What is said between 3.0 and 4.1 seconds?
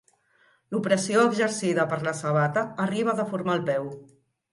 a deformar el peu.